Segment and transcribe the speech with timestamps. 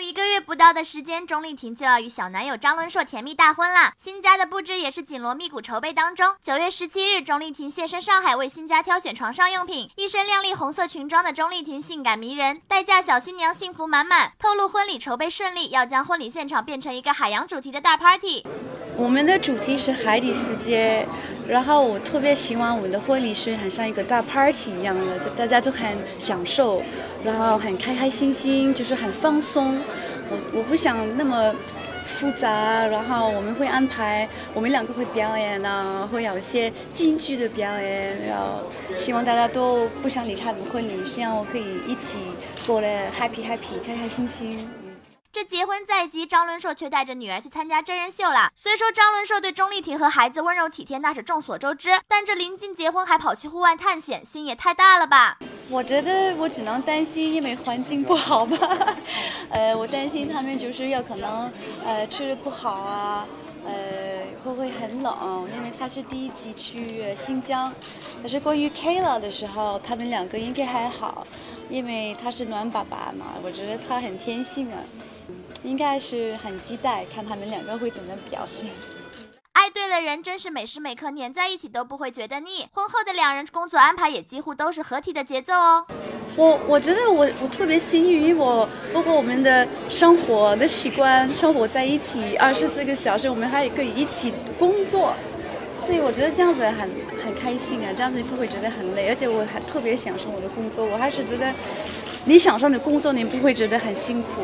[0.00, 3.92] 一个月不到的时间，钟丽缇就要与小男友张伦硕甜蜜大婚啦！
[3.98, 6.34] 新家的布置也是紧锣密鼓筹备当中。
[6.42, 14.32] 九月十七日，钟丽缇现身上海为新家挑选床上用品，一身亮丽红色裙装的钟丽缇性感迷人，待嫁小新娘幸福满满。
[14.38, 18.44] 透露婚礼筹备顺利，要将婚礼现场变成一个海洋主题的大 party。
[18.96, 21.06] 我们的主题是海底世界，
[21.48, 26.82] 然后我特别希望我们的婚礼是很像一个大 party 一样的，大家就很享受，
[27.24, 29.80] 然后很开开心心，就是很放松。
[30.30, 31.54] 我我不想那么
[32.04, 38.64] 复杂，然后我们会安排我们两个会表演啊，会有一些京剧的表演，然后
[38.98, 42.18] 希望大家都不想离开我们婚礼，希望我可以一起
[42.66, 42.86] 过得
[43.18, 44.68] happy happy 开开心心。
[45.38, 48.50] 这结婚在即，张伦硕却带着女儿去参加真人秀了。
[48.56, 55.38] 虽说张伦硕对钟丽缇和孩子温柔体贴，那是众所周知，但这临近结婚还跑去户外探险，心也太大了吧？
[55.70, 58.58] 我觉得我只能担心，因为环境不好吧。
[59.50, 61.48] 呃，我担心他们就是要可能
[61.86, 63.24] 呃吃的不好啊，
[63.64, 64.17] 呃
[64.48, 65.46] 会不会很冷？
[65.54, 67.70] 因为他是第一集去新疆。
[68.22, 71.26] 但是关于 Kayla 的时候，他们两个应该还好，
[71.68, 74.78] 因为他是暖爸爸嘛，我觉得他很天性啊。
[75.62, 78.70] 应该是很期待看他们两个会怎么表现。
[79.52, 82.66] 爱对了人，真是每时每刻黏在一起都不会觉得腻。
[82.72, 85.86] 婚后的两人工作安排也几乎都是合体的节奏哦。
[86.36, 95.12] 我我觉得我我特别幸运，因为我包括我们的生活的习惯，生活在一起二十四个小时，我们还可以一起工作，
[95.84, 96.88] 所以我觉得这样子很
[97.24, 100.84] 很开心啊，这样子你不会觉得很累，而且我还特别享受我的工作。
[100.84, 101.52] 我还是觉得
[102.24, 104.42] 你享受你的工作，你不会觉得很辛苦。